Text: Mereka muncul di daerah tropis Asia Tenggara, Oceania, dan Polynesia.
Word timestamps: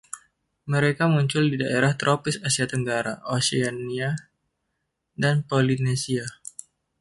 Mereka 0.73 1.03
muncul 1.15 1.43
di 1.53 1.57
daerah 1.63 1.93
tropis 2.01 2.35
Asia 2.47 2.65
Tenggara, 2.71 3.13
Oceania, 3.35 4.11
dan 5.23 5.35
Polynesia. 5.49 6.25